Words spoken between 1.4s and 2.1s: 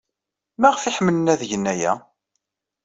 gen aya?